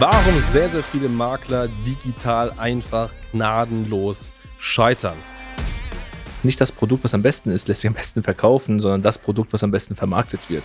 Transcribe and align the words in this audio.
Warum 0.00 0.40
sehr, 0.40 0.68
sehr 0.68 0.82
viele 0.82 1.08
Makler 1.08 1.68
digital 1.86 2.52
einfach 2.58 3.12
gnadenlos 3.30 4.32
scheitern. 4.58 5.16
Nicht 6.42 6.60
das 6.60 6.72
Produkt, 6.72 7.04
was 7.04 7.14
am 7.14 7.22
besten 7.22 7.50
ist, 7.50 7.68
lässt 7.68 7.82
sich 7.82 7.88
am 7.88 7.94
besten 7.94 8.24
verkaufen, 8.24 8.80
sondern 8.80 9.02
das 9.02 9.18
Produkt, 9.18 9.52
was 9.52 9.62
am 9.62 9.70
besten 9.70 9.94
vermarktet 9.94 10.50
wird. 10.50 10.64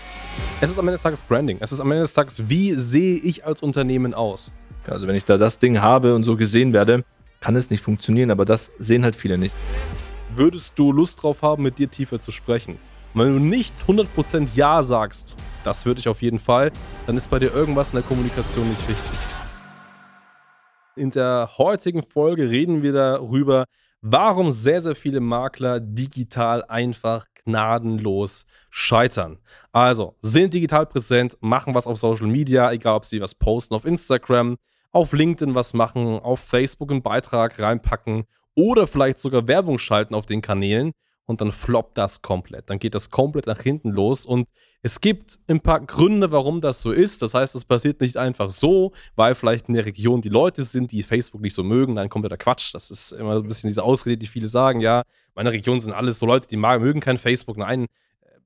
Es 0.61 0.71
ist 0.71 0.79
am 0.79 0.87
Ende 0.87 0.93
des 0.93 1.03
Tages 1.03 1.21
Branding. 1.21 1.57
Es 1.59 1.71
ist 1.71 1.79
am 1.79 1.91
Ende 1.91 2.01
des 2.01 2.13
Tages, 2.13 2.49
wie 2.49 2.73
sehe 2.73 3.17
ich 3.19 3.45
als 3.45 3.61
Unternehmen 3.61 4.15
aus? 4.15 4.51
Also 4.87 5.07
wenn 5.07 5.15
ich 5.15 5.25
da 5.25 5.37
das 5.37 5.59
Ding 5.59 5.79
habe 5.79 6.15
und 6.15 6.23
so 6.23 6.35
gesehen 6.35 6.73
werde, 6.73 7.05
kann 7.39 7.55
es 7.55 7.69
nicht 7.69 7.83
funktionieren, 7.83 8.31
aber 8.31 8.45
das 8.45 8.71
sehen 8.79 9.03
halt 9.03 9.15
viele 9.15 9.37
nicht. 9.37 9.55
Würdest 10.35 10.73
du 10.75 10.91
Lust 10.91 11.21
drauf 11.21 11.43
haben, 11.43 11.61
mit 11.61 11.77
dir 11.77 11.89
tiefer 11.91 12.19
zu 12.19 12.31
sprechen? 12.31 12.79
Und 13.13 13.21
wenn 13.21 13.33
du 13.33 13.39
nicht 13.39 13.73
100% 13.87 14.55
Ja 14.55 14.83
sagst, 14.83 15.35
das 15.63 15.85
würde 15.85 15.99
ich 15.99 16.07
auf 16.07 16.21
jeden 16.21 16.39
Fall, 16.39 16.71
dann 17.07 17.17
ist 17.17 17.29
bei 17.29 17.39
dir 17.39 17.53
irgendwas 17.53 17.89
in 17.89 17.95
der 17.95 18.03
Kommunikation 18.03 18.67
nicht 18.69 18.87
wichtig. 18.87 19.17
In 20.95 21.09
der 21.09 21.49
heutigen 21.57 22.03
Folge 22.03 22.49
reden 22.49 22.83
wir 22.83 22.93
darüber, 22.93 23.65
warum 24.01 24.51
sehr, 24.51 24.81
sehr 24.81 24.95
viele 24.95 25.19
Makler 25.19 25.79
digital 25.79 26.63
einfach 26.65 27.25
gnadenlos 27.45 28.45
scheitern. 28.69 29.39
Also, 29.71 30.15
sind 30.21 30.53
digital 30.53 30.85
präsent, 30.85 31.37
machen 31.41 31.73
was 31.73 31.87
auf 31.87 31.97
Social 31.97 32.27
Media, 32.27 32.71
egal 32.71 32.95
ob 32.95 33.05
sie 33.05 33.21
was 33.21 33.35
posten 33.35 33.73
auf 33.73 33.85
Instagram, 33.85 34.57
auf 34.91 35.13
LinkedIn 35.13 35.55
was 35.55 35.73
machen, 35.73 36.19
auf 36.19 36.41
Facebook 36.41 36.91
einen 36.91 37.01
Beitrag 37.01 37.59
reinpacken 37.59 38.25
oder 38.55 38.87
vielleicht 38.87 39.19
sogar 39.19 39.47
Werbung 39.47 39.79
schalten 39.79 40.15
auf 40.15 40.25
den 40.25 40.41
Kanälen 40.41 40.93
und 41.29 41.41
dann 41.41 41.51
floppt 41.51 41.95
das 41.95 42.23
komplett. 42.23 42.71
Dann 42.71 42.79
geht 42.79 42.95
das 42.95 43.11
komplett 43.11 43.45
nach 43.45 43.59
hinten 43.59 43.91
los 43.91 44.25
und 44.25 44.47
es 44.81 44.99
gibt 44.99 45.37
ein 45.47 45.59
paar 45.59 45.79
Gründe, 45.79 46.31
warum 46.31 46.59
das 46.59 46.81
so 46.81 46.91
ist. 46.91 47.21
Das 47.21 47.35
heißt, 47.35 47.53
es 47.53 47.65
passiert 47.65 48.01
nicht 48.01 48.17
einfach 48.17 48.49
so, 48.49 48.93
weil 49.15 49.35
vielleicht 49.35 49.67
in 49.67 49.75
der 49.75 49.85
Region 49.85 50.21
die 50.23 50.29
Leute 50.29 50.63
sind, 50.63 50.91
die 50.91 51.03
Facebook 51.03 51.41
nicht 51.41 51.53
so 51.53 51.63
mögen, 51.63 51.95
dann 51.95 52.09
kommt 52.09 52.25
ja 52.25 52.29
der 52.29 52.39
Quatsch. 52.39 52.73
Das 52.73 52.89
ist 52.89 53.11
immer 53.11 53.35
so 53.35 53.43
ein 53.43 53.47
bisschen 53.47 53.67
diese 53.67 53.83
Ausrede, 53.83 54.17
die 54.17 54.25
viele 54.25 54.47
sagen, 54.47 54.81
ja, 54.81 55.03
meine 55.35 55.51
Region 55.51 55.79
sind 55.79 55.93
alles 55.93 56.17
so 56.17 56.25
Leute, 56.25 56.47
die 56.47 56.57
mögen 56.57 56.99
kein 56.99 57.19
Facebook. 57.19 57.57
Nein, 57.57 57.85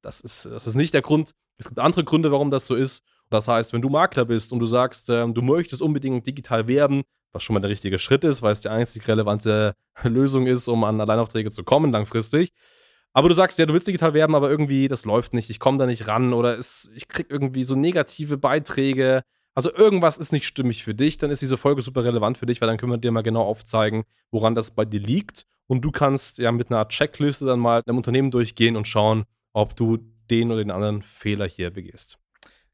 das 0.02 0.20
ist, 0.20 0.46
das 0.46 0.68
ist 0.68 0.76
nicht 0.76 0.94
der 0.94 1.04
Grund. 1.04 1.32
Es 1.58 1.70
gibt 1.70 1.80
andere 1.80 2.04
Gründe, 2.04 2.34
warum 2.34 2.52
das 2.52 2.66
so 2.66 2.76
ist. 2.76 3.02
Das 3.30 3.48
heißt, 3.48 3.72
wenn 3.72 3.82
du 3.82 3.90
Makler 3.90 4.26
bist 4.26 4.52
und 4.52 4.60
du 4.60 4.66
sagst, 4.66 5.10
ähm, 5.10 5.34
du 5.34 5.42
möchtest 5.42 5.82
unbedingt 5.82 6.28
digital 6.28 6.68
werben, 6.68 7.04
was 7.32 7.44
schon 7.44 7.54
mal 7.54 7.62
der 7.62 7.70
richtige 7.70 7.98
Schritt 7.98 8.26
ist, 8.26 8.42
weil 8.42 8.52
es 8.52 8.60
die 8.60 8.70
einzig 8.70 9.08
relevante 9.08 9.74
Lösung 10.04 10.48
ist, 10.48 10.68
um 10.68 10.84
an 10.84 11.00
Alleinaufträge 11.00 11.50
zu 11.50 11.64
kommen 11.64 11.92
langfristig. 11.92 12.52
Aber 13.14 13.30
du 13.30 13.36
sagst 13.36 13.60
ja, 13.60 13.66
du 13.66 13.74
willst 13.74 13.88
digital 13.88 14.14
werben, 14.14 14.36
aber 14.36 14.50
irgendwie, 14.50 14.88
das 14.88 15.06
läuft 15.06 15.34
nicht, 15.34 15.50
ich 15.50 15.60
komme 15.60 15.78
da 15.78 15.86
nicht 15.86 16.08
ran 16.08 16.34
oder 16.34 16.58
es, 16.58 16.92
ich 16.96 17.08
krieg 17.08 17.28
irgendwie 17.30 17.64
so 17.64 17.76
negative 17.76 18.38
Beiträge. 18.38 19.22
Also 19.54 19.72
irgendwas 19.72 20.18
ist 20.18 20.34
nicht 20.34 20.48
stimmig 20.48 20.84
für 20.84 20.96
dich, 20.96 21.20
dann 21.20 21.30
ist 21.30 21.44
diese 21.44 21.58
Folge 21.58 21.84
super 21.84 22.04
relevant 22.04 22.40
für 22.40 22.48
dich, 22.48 22.60
weil 22.60 22.68
dann 22.68 22.78
können 22.78 22.92
wir 22.92 22.98
dir 22.98 23.12
mal 23.12 23.22
genau 23.22 23.44
aufzeigen, 23.44 24.04
woran 24.32 24.56
das 24.56 24.72
bei 24.72 24.84
dir 24.84 25.00
liegt. 25.00 25.46
Und 25.68 25.82
du 25.82 25.92
kannst 25.92 26.40
ja 26.40 26.52
mit 26.52 26.72
einer 26.72 26.88
Checkliste 26.88 27.46
dann 27.46 27.60
mal 27.60 27.84
deinem 27.84 27.98
Unternehmen 27.98 28.32
durchgehen 28.32 28.76
und 28.76 28.88
schauen, 28.88 29.26
ob 29.54 29.76
du 29.76 30.00
den 30.30 30.52
oder 30.52 30.64
den 30.64 30.72
anderen 30.72 31.04
Fehler 31.04 31.48
hier 31.48 31.70
begehst. 31.70 32.18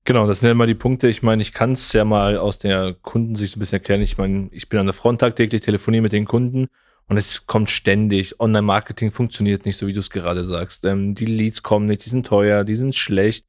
Genau, 0.06 0.26
das 0.26 0.40
sind 0.40 0.48
ja 0.48 0.54
mal 0.54 0.67
die 0.67 0.73
Punkte. 0.73 1.10
Ich 1.10 1.22
meine, 1.22 1.42
ich 1.42 1.54
kann 1.54 1.73
es 1.73 1.92
ja 1.92 2.06
mal 2.06 2.38
aus 2.38 2.58
der 2.58 2.95
Kundensicht 3.02 3.54
so 3.54 3.58
ein 3.58 3.60
bisschen 3.60 3.80
erklären. 3.80 4.02
Ich 4.02 4.17
meine, 4.17 4.48
ich 4.52 4.70
bin 4.70 4.80
an 4.80 4.86
der 4.86 4.94
Front 4.94 5.20
tagtäglich, 5.20 5.62
telefoniere 5.62 6.04
mit 6.04 6.14
den 6.14 6.26
Kunden 6.26 6.70
und 7.09 7.17
es 7.17 7.47
kommt 7.47 7.71
ständig. 7.71 8.39
Online-Marketing 8.39 9.11
funktioniert 9.11 9.65
nicht, 9.65 9.77
so 9.77 9.88
wie 9.88 9.93
du 9.93 9.99
es 9.99 10.11
gerade 10.11 10.43
sagst. 10.43 10.85
Ähm, 10.85 11.15
die 11.15 11.25
Leads 11.25 11.63
kommen 11.63 11.88
nicht, 11.88 12.05
die 12.05 12.09
sind 12.09 12.27
teuer, 12.27 12.63
die 12.63 12.75
sind 12.75 12.95
schlecht. 12.95 13.45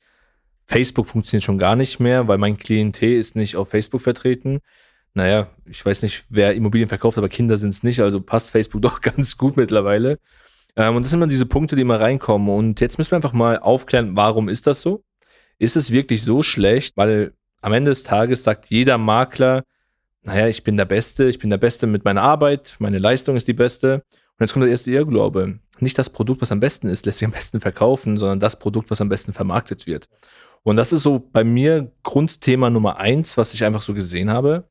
Facebook 0.66 1.06
funktioniert 1.06 1.44
schon 1.44 1.58
gar 1.58 1.76
nicht 1.76 2.00
mehr, 2.00 2.26
weil 2.26 2.38
mein 2.38 2.56
Klientel 2.56 3.12
ist 3.12 3.36
nicht 3.36 3.56
auf 3.56 3.68
Facebook 3.68 4.00
vertreten. 4.00 4.60
Naja, 5.12 5.48
ich 5.66 5.84
weiß 5.84 6.02
nicht, 6.02 6.24
wer 6.30 6.54
Immobilien 6.54 6.88
verkauft, 6.88 7.18
aber 7.18 7.28
Kinder 7.28 7.58
sind 7.58 7.70
es 7.70 7.82
nicht, 7.82 8.00
also 8.00 8.20
passt 8.20 8.50
Facebook 8.50 8.80
doch 8.82 9.00
ganz 9.02 9.36
gut 9.36 9.56
mittlerweile. 9.56 10.18
Ähm, 10.76 10.96
und 10.96 11.02
das 11.02 11.10
sind 11.10 11.18
immer 11.18 11.26
diese 11.26 11.46
Punkte, 11.46 11.76
die 11.76 11.82
immer 11.82 12.00
reinkommen. 12.00 12.48
Und 12.48 12.80
jetzt 12.80 12.96
müssen 12.96 13.10
wir 13.10 13.16
einfach 13.16 13.34
mal 13.34 13.58
aufklären, 13.58 14.16
warum 14.16 14.48
ist 14.48 14.66
das 14.66 14.80
so? 14.80 15.04
Ist 15.58 15.76
es 15.76 15.90
wirklich 15.90 16.24
so 16.24 16.42
schlecht? 16.42 16.96
Weil 16.96 17.34
am 17.60 17.74
Ende 17.74 17.90
des 17.90 18.04
Tages 18.04 18.42
sagt 18.42 18.66
jeder 18.70 18.96
Makler, 18.96 19.64
naja, 20.22 20.48
ich 20.48 20.64
bin 20.64 20.76
der 20.76 20.84
Beste, 20.84 21.28
ich 21.28 21.38
bin 21.38 21.50
der 21.50 21.58
Beste 21.58 21.86
mit 21.86 22.04
meiner 22.04 22.22
Arbeit, 22.22 22.76
meine 22.78 22.98
Leistung 22.98 23.36
ist 23.36 23.48
die 23.48 23.54
beste. 23.54 24.04
Und 24.40 24.44
jetzt 24.44 24.52
kommt 24.52 24.64
der 24.64 24.70
erste 24.70 24.90
Irrglaube. 24.90 25.58
Nicht 25.80 25.98
das 25.98 26.10
Produkt, 26.10 26.40
was 26.42 26.52
am 26.52 26.60
besten 26.60 26.88
ist, 26.88 27.06
lässt 27.06 27.18
sich 27.18 27.26
am 27.26 27.32
besten 27.32 27.60
verkaufen, 27.60 28.18
sondern 28.18 28.40
das 28.40 28.58
Produkt, 28.58 28.90
was 28.90 29.00
am 29.00 29.08
besten 29.08 29.32
vermarktet 29.32 29.86
wird. 29.86 30.08
Und 30.62 30.76
das 30.76 30.92
ist 30.92 31.02
so 31.02 31.18
bei 31.18 31.44
mir 31.44 31.92
Grundthema 32.02 32.70
Nummer 32.70 32.98
eins, 32.98 33.36
was 33.36 33.54
ich 33.54 33.64
einfach 33.64 33.82
so 33.82 33.94
gesehen 33.94 34.30
habe. 34.30 34.68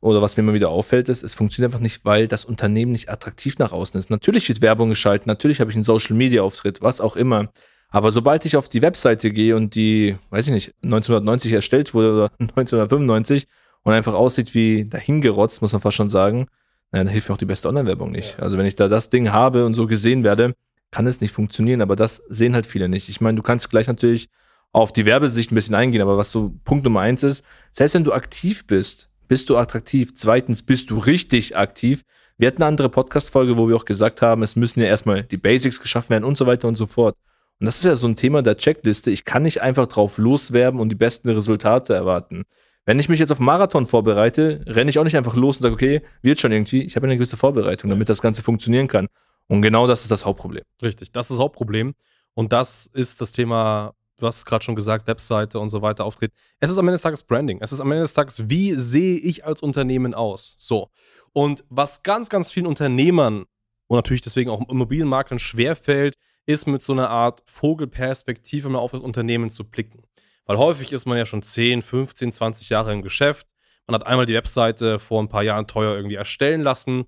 Oder 0.00 0.22
was 0.22 0.36
mir 0.36 0.42
immer 0.42 0.54
wieder 0.54 0.68
auffällt, 0.68 1.08
ist, 1.08 1.22
es 1.22 1.34
funktioniert 1.34 1.72
einfach 1.72 1.82
nicht, 1.82 2.04
weil 2.04 2.28
das 2.28 2.44
Unternehmen 2.44 2.92
nicht 2.92 3.08
attraktiv 3.08 3.58
nach 3.58 3.72
außen 3.72 3.98
ist. 3.98 4.10
Natürlich 4.10 4.48
wird 4.48 4.62
Werbung 4.62 4.90
geschaltet, 4.90 5.26
natürlich 5.26 5.60
habe 5.60 5.70
ich 5.70 5.76
einen 5.76 5.84
Social 5.84 6.16
Media 6.16 6.42
Auftritt, 6.42 6.82
was 6.82 7.00
auch 7.00 7.16
immer. 7.16 7.50
Aber 7.88 8.12
sobald 8.12 8.44
ich 8.44 8.56
auf 8.56 8.68
die 8.68 8.82
Webseite 8.82 9.30
gehe 9.30 9.56
und 9.56 9.74
die, 9.74 10.16
weiß 10.30 10.46
ich 10.46 10.52
nicht, 10.52 10.74
1990 10.82 11.52
erstellt 11.52 11.94
wurde 11.94 12.12
oder 12.12 12.30
1995 12.38 13.46
und 13.86 13.92
einfach 13.92 14.14
aussieht 14.14 14.52
wie 14.52 14.84
dahingerotzt, 14.84 15.62
muss 15.62 15.70
man 15.70 15.80
fast 15.80 15.96
schon 15.96 16.08
sagen, 16.08 16.48
naja, 16.90 17.04
dann 17.04 17.12
hilft 17.12 17.28
mir 17.28 17.36
auch 17.36 17.38
die 17.38 17.44
beste 17.44 17.68
Online-Werbung 17.68 18.10
nicht. 18.10 18.40
Also 18.40 18.58
wenn 18.58 18.66
ich 18.66 18.74
da 18.74 18.88
das 18.88 19.10
Ding 19.10 19.30
habe 19.30 19.64
und 19.64 19.74
so 19.74 19.86
gesehen 19.86 20.24
werde, 20.24 20.56
kann 20.90 21.06
es 21.06 21.20
nicht 21.20 21.30
funktionieren, 21.30 21.80
aber 21.80 21.94
das 21.94 22.16
sehen 22.28 22.54
halt 22.54 22.66
viele 22.66 22.88
nicht. 22.88 23.08
Ich 23.08 23.20
meine, 23.20 23.36
du 23.36 23.44
kannst 23.44 23.70
gleich 23.70 23.86
natürlich 23.86 24.28
auf 24.72 24.92
die 24.92 25.06
Werbesicht 25.06 25.52
ein 25.52 25.54
bisschen 25.54 25.76
eingehen, 25.76 26.02
aber 26.02 26.18
was 26.18 26.32
so 26.32 26.52
Punkt 26.64 26.82
Nummer 26.82 26.98
eins 26.98 27.22
ist, 27.22 27.44
selbst 27.70 27.94
wenn 27.94 28.02
du 28.02 28.12
aktiv 28.12 28.66
bist, 28.66 29.08
bist 29.28 29.50
du 29.50 29.56
attraktiv. 29.56 30.14
Zweitens, 30.16 30.64
bist 30.64 30.90
du 30.90 30.98
richtig 30.98 31.56
aktiv. 31.56 32.02
Wir 32.38 32.48
hatten 32.48 32.62
eine 32.62 32.70
andere 32.70 32.88
Podcast-Folge, 32.88 33.56
wo 33.56 33.68
wir 33.68 33.76
auch 33.76 33.84
gesagt 33.84 34.20
haben, 34.20 34.42
es 34.42 34.56
müssen 34.56 34.80
ja 34.80 34.86
erstmal 34.86 35.22
die 35.22 35.36
Basics 35.36 35.80
geschaffen 35.80 36.10
werden 36.10 36.24
und 36.24 36.36
so 36.36 36.46
weiter 36.46 36.66
und 36.66 36.74
so 36.74 36.88
fort. 36.88 37.14
Und 37.60 37.66
das 37.66 37.76
ist 37.76 37.84
ja 37.84 37.94
so 37.94 38.08
ein 38.08 38.16
Thema 38.16 38.42
der 38.42 38.56
Checkliste. 38.56 39.12
Ich 39.12 39.24
kann 39.24 39.44
nicht 39.44 39.62
einfach 39.62 39.86
drauf 39.86 40.18
loswerben 40.18 40.80
und 40.80 40.88
die 40.88 40.96
besten 40.96 41.30
Resultate 41.30 41.94
erwarten. 41.94 42.46
Wenn 42.86 43.00
ich 43.00 43.08
mich 43.08 43.18
jetzt 43.18 43.32
auf 43.32 43.40
Marathon 43.40 43.84
vorbereite, 43.84 44.62
renne 44.64 44.90
ich 44.90 45.00
auch 45.00 45.04
nicht 45.04 45.16
einfach 45.16 45.34
los 45.34 45.56
und 45.56 45.62
sage, 45.62 45.74
okay, 45.74 46.02
wird 46.22 46.38
schon 46.38 46.52
irgendwie. 46.52 46.82
Ich 46.82 46.94
habe 46.94 47.06
eine 47.06 47.16
gewisse 47.16 47.36
Vorbereitung, 47.36 47.90
damit 47.90 48.08
das 48.08 48.22
Ganze 48.22 48.44
funktionieren 48.44 48.86
kann. 48.86 49.08
Und 49.48 49.60
genau 49.60 49.88
das 49.88 50.02
ist 50.02 50.12
das 50.12 50.24
Hauptproblem. 50.24 50.62
Richtig, 50.80 51.10
das 51.10 51.26
ist 51.26 51.32
das 51.32 51.42
Hauptproblem. 51.42 51.94
Und 52.34 52.52
das 52.52 52.86
ist 52.86 53.20
das 53.20 53.32
Thema, 53.32 53.94
du 54.18 54.26
hast 54.26 54.44
gerade 54.44 54.64
schon 54.64 54.76
gesagt, 54.76 55.08
Webseite 55.08 55.58
und 55.58 55.68
so 55.68 55.82
weiter 55.82 56.04
auftreten. 56.04 56.32
Es 56.60 56.70
ist 56.70 56.78
am 56.78 56.86
Ende 56.86 56.94
des 56.94 57.02
Tages 57.02 57.24
Branding. 57.24 57.58
Es 57.60 57.72
ist 57.72 57.80
am 57.80 57.90
Ende 57.90 58.02
des 58.02 58.12
Tages, 58.12 58.48
wie 58.48 58.74
sehe 58.74 59.18
ich 59.18 59.44
als 59.44 59.62
Unternehmen 59.62 60.14
aus? 60.14 60.54
So. 60.56 60.90
Und 61.32 61.64
was 61.68 62.04
ganz, 62.04 62.28
ganz 62.28 62.52
vielen 62.52 62.66
Unternehmern 62.66 63.46
und 63.88 63.96
natürlich 63.96 64.22
deswegen 64.22 64.48
auch 64.48 64.60
Immobilienmaklern 64.68 65.40
schwerfällt, 65.40 66.14
ist 66.46 66.68
mit 66.68 66.82
so 66.82 66.92
einer 66.92 67.10
Art 67.10 67.42
Vogelperspektive 67.46 68.68
mal 68.68 68.78
auf 68.78 68.92
das 68.92 69.02
Unternehmen 69.02 69.50
zu 69.50 69.64
blicken. 69.64 70.04
Weil 70.46 70.58
häufig 70.58 70.92
ist 70.92 71.06
man 71.06 71.18
ja 71.18 71.26
schon 71.26 71.42
10, 71.42 71.82
15, 71.82 72.32
20 72.32 72.68
Jahre 72.68 72.92
im 72.92 73.02
Geschäft. 73.02 73.46
Man 73.86 73.94
hat 73.94 74.06
einmal 74.06 74.26
die 74.26 74.34
Webseite 74.34 74.98
vor 74.98 75.22
ein 75.22 75.28
paar 75.28 75.42
Jahren 75.42 75.66
teuer 75.66 75.94
irgendwie 75.94 76.14
erstellen 76.14 76.62
lassen. 76.62 77.04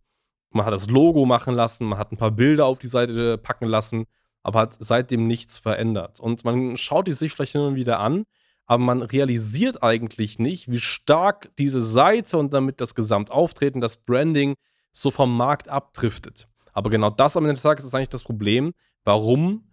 Man 0.51 0.67
hat 0.67 0.73
das 0.73 0.89
Logo 0.89 1.25
machen 1.25 1.55
lassen. 1.55 1.87
Man 1.87 1.99
hat 1.99 2.13
ein 2.13 2.17
paar 2.17 2.31
Bilder 2.31 2.67
auf 2.67 2.79
die 2.79 2.89
Seite 2.89 3.39
packen 3.39 3.67
lassen. 3.67 4.07
Aber 4.43 4.61
hat 4.61 4.77
seitdem 4.79 5.27
nichts 5.27 5.59
verändert. 5.59 6.21
Und 6.21 6.45
man 6.45 6.77
schaut 6.77 7.07
die 7.07 7.13
sich 7.13 7.33
vielleicht 7.33 7.53
hin 7.53 7.61
und 7.61 7.75
wieder 7.75 8.01
an. 8.01 8.25
Aber 8.67 8.83
man 8.83 9.03
realisiert 9.03 9.83
eigentlich 9.83 10.39
nicht, 10.39 10.71
wie 10.71 10.79
stark 10.79 11.51
diese 11.59 11.81
Seite 11.81 12.37
und 12.37 12.53
damit 12.53 12.81
das 12.81 12.95
Gesamtauftreten, 12.95 13.81
das 13.81 13.97
Branding 14.05 14.55
so 14.93 15.11
vom 15.11 15.37
Markt 15.37 15.69
abdriftet. 15.69 16.49
Aber 16.73 16.91
genau 16.91 17.11
das 17.11 17.37
am 17.37 17.45
Ende 17.45 17.55
des 17.55 17.63
Tages 17.63 17.85
ist 17.85 17.95
eigentlich 17.95 18.11
das 18.11 18.25
Problem, 18.25 18.75
warum 19.05 19.68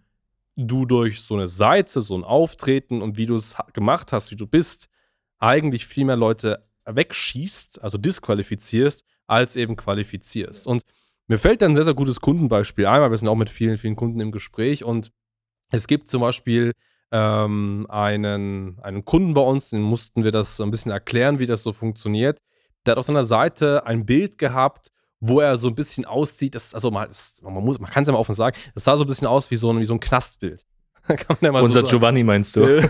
du 0.56 0.86
durch 0.86 1.22
so 1.22 1.36
eine 1.36 1.48
Seite, 1.48 2.02
so 2.02 2.18
ein 2.18 2.24
Auftreten 2.24 3.02
und 3.02 3.18
wie 3.18 3.26
du 3.26 3.36
es 3.36 3.56
gemacht 3.74 4.12
hast, 4.14 4.32
wie 4.32 4.36
du 4.36 4.48
bist, 4.48 4.90
eigentlich 5.40 5.86
viel 5.86 6.06
mehr 6.06 6.16
Leute 6.16 6.66
wegschießt, 6.86 7.82
also 7.82 7.98
disqualifizierst, 7.98 9.06
als 9.28 9.56
eben 9.56 9.76
qualifizierst. 9.76 10.68
Und 10.68 10.84
mir 11.28 11.40
fällt 11.40 11.62
da 11.62 11.66
ein 11.66 11.76
sehr, 11.76 11.84
sehr 11.84 11.94
gutes 11.94 12.22
Kundenbeispiel 12.22 12.86
ein, 12.86 13.02
weil 13.02 13.12
wir 13.12 13.18
sind 13.18 13.28
auch 13.28 13.36
mit 13.36 13.50
vielen, 13.50 13.78
vielen 13.78 13.96
Kunden 13.96 14.20
im 14.20 14.32
Gespräch 14.32 14.84
und 14.84 15.12
es 15.72 15.88
gibt 15.88 16.08
zum 16.08 16.22
Beispiel 16.22 16.74
ähm, 17.12 17.88
einen, 17.90 18.80
einen 18.82 19.04
Kunden 19.04 19.34
bei 19.34 19.42
uns, 19.42 19.72
den 19.72 19.82
mussten 19.82 20.24
wir 20.24 20.32
das 20.32 20.62
ein 20.62 20.72
bisschen 20.72 20.92
erklären, 20.92 21.40
wie 21.40 21.48
das 21.48 21.64
so 21.64 21.74
funktioniert. 21.74 22.40
Der 22.86 22.92
hat 22.92 23.00
auf 23.00 23.06
seiner 23.06 23.24
Seite 23.24 23.86
ein 23.86 24.06
Bild 24.06 24.38
gehabt, 24.38 24.90
wo 25.20 25.40
er 25.40 25.58
so 25.58 25.68
ein 25.68 25.76
bisschen 25.76 26.06
aussieht, 26.06 26.56
das, 26.56 26.74
also 26.74 26.92
man, 26.92 27.08
das, 27.08 27.36
man, 27.42 27.64
muss, 27.64 27.80
man 27.80 27.90
kann 27.90 28.04
es 28.04 28.08
ja 28.08 28.14
mal 28.14 28.20
offen 28.20 28.34
sagen, 28.34 28.58
das 28.74 28.84
sah 28.84 28.98
so 28.98 29.04
ein 29.04 29.08
bisschen 29.08 29.28
aus 29.28 29.50
wie 29.52 29.58
so 29.58 29.72
ein, 29.72 29.80
wie 29.80 29.86
so 29.86 29.94
ein 29.94 30.00
Knastbild. 30.00 30.66
Ja 31.42 31.52
Unser 31.52 31.82
so 31.82 31.88
Giovanni 31.88 32.24
meinst 32.24 32.56
du? 32.56 32.90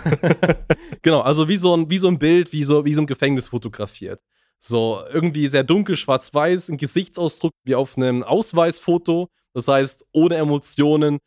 genau, 1.02 1.20
also 1.20 1.48
wie 1.48 1.58
so 1.58 1.76
ein, 1.76 1.90
wie 1.90 1.98
so 1.98 2.08
ein 2.08 2.18
Bild, 2.18 2.50
wie 2.50 2.64
so, 2.64 2.84
wie 2.86 2.94
so 2.94 3.02
ein 3.02 3.06
Gefängnis 3.06 3.48
fotografiert. 3.48 4.22
So 4.58 5.02
irgendwie 5.12 5.48
sehr 5.48 5.64
dunkel, 5.64 5.96
schwarz-weiß, 5.96 6.70
ein 6.70 6.78
Gesichtsausdruck 6.78 7.52
wie 7.64 7.74
auf 7.74 7.98
einem 7.98 8.22
Ausweisfoto. 8.22 9.28
Das 9.52 9.68
heißt, 9.68 10.06
ohne 10.12 10.36
Emotionen. 10.36 11.18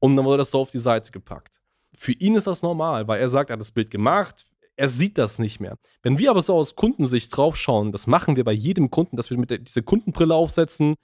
Und 0.00 0.16
dann 0.16 0.24
wurde 0.24 0.38
das 0.38 0.50
so 0.50 0.60
auf 0.60 0.70
die 0.70 0.78
Seite 0.78 1.10
gepackt. 1.12 1.60
Für 1.96 2.12
ihn 2.12 2.36
ist 2.36 2.46
das 2.46 2.62
normal, 2.62 3.08
weil 3.08 3.20
er 3.20 3.28
sagt, 3.28 3.50
er 3.50 3.54
hat 3.54 3.60
das 3.60 3.72
Bild 3.72 3.90
gemacht. 3.90 4.44
Er 4.78 4.88
sieht 4.88 5.18
das 5.18 5.38
nicht 5.38 5.60
mehr. 5.60 5.76
Wenn 6.02 6.18
wir 6.18 6.30
aber 6.30 6.40
so 6.40 6.54
aus 6.54 6.76
Kundensicht 6.76 7.36
draufschauen, 7.36 7.90
das 7.90 8.06
machen 8.06 8.36
wir 8.36 8.44
bei 8.44 8.52
jedem 8.52 8.90
Kunden, 8.90 9.16
dass 9.16 9.28
wir 9.28 9.36
mit 9.36 9.50
der, 9.50 9.58
diese 9.58 9.82
Kundenbrille 9.82 10.34
aufsetzen, 10.34 10.94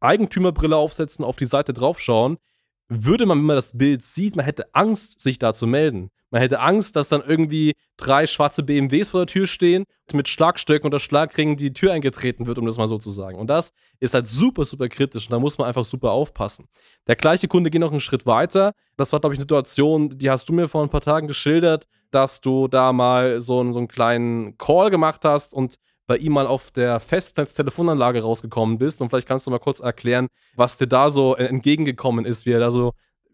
Eigentümerbrille 0.00 0.76
aufsetzen, 0.76 1.24
auf 1.24 1.36
die 1.36 1.46
Seite 1.46 1.72
draufschauen, 1.72 2.38
würde 2.88 3.26
man, 3.26 3.38
wenn 3.38 3.46
man 3.46 3.56
das 3.56 3.76
Bild 3.76 4.02
sieht, 4.02 4.36
man 4.36 4.44
hätte 4.44 4.72
Angst, 4.74 5.18
sich 5.18 5.38
da 5.40 5.52
zu 5.52 5.66
melden. 5.66 6.10
Man 6.30 6.40
hätte 6.40 6.60
Angst, 6.60 6.94
dass 6.94 7.08
dann 7.08 7.22
irgendwie 7.22 7.72
drei 7.96 8.26
schwarze 8.26 8.62
BMWs 8.62 9.10
vor 9.10 9.20
der 9.20 9.32
Tür 9.32 9.46
stehen 9.46 9.84
und 10.10 10.16
mit 10.16 10.28
Schlagstöcken 10.28 10.86
oder 10.86 11.00
Schlagringen 11.00 11.56
die 11.56 11.72
Tür 11.72 11.92
eingetreten 11.92 12.46
wird, 12.46 12.58
um 12.58 12.66
das 12.66 12.78
mal 12.78 12.86
so 12.86 12.98
zu 12.98 13.10
sagen. 13.10 13.38
Und 13.38 13.48
das 13.48 13.72
ist 13.98 14.14
halt 14.14 14.26
super, 14.26 14.64
super 14.64 14.88
kritisch 14.88 15.26
und 15.26 15.32
da 15.32 15.38
muss 15.40 15.58
man 15.58 15.66
einfach 15.66 15.84
super 15.84 16.12
aufpassen. 16.12 16.68
Der 17.08 17.16
gleiche 17.16 17.48
Kunde 17.48 17.70
geht 17.70 17.80
noch 17.80 17.90
einen 17.90 18.00
Schritt 18.00 18.26
weiter. 18.26 18.72
Das 18.96 19.12
war, 19.12 19.20
glaube 19.20 19.34
ich, 19.34 19.38
eine 19.38 19.44
Situation, 19.44 20.10
die 20.10 20.30
hast 20.30 20.48
du 20.48 20.52
mir 20.52 20.68
vor 20.68 20.82
ein 20.82 20.90
paar 20.90 21.00
Tagen 21.00 21.26
geschildert, 21.26 21.86
dass 22.10 22.40
du 22.40 22.68
da 22.68 22.92
mal 22.92 23.40
so, 23.40 23.60
einen, 23.60 23.72
so 23.72 23.78
einen 23.78 23.88
kleinen 23.88 24.58
Call 24.58 24.90
gemacht 24.90 25.24
hast 25.24 25.54
und 25.54 25.76
bei 26.06 26.16
ihm 26.16 26.32
mal 26.32 26.46
auf 26.46 26.70
der 26.70 27.00
Festnetztelefonanlage 27.00 28.22
rausgekommen 28.22 28.78
bist. 28.78 29.02
Und 29.02 29.08
vielleicht 29.08 29.26
kannst 29.26 29.46
du 29.46 29.50
mal 29.50 29.58
kurz 29.58 29.80
erklären, 29.80 30.28
was 30.54 30.78
dir 30.78 30.86
da 30.86 31.10
so 31.10 31.34
entgegengekommen 31.34 32.24
ist, 32.24 32.46
wie 32.46 32.52
er 32.52 32.60
da 32.60 32.70
so, 32.70 32.92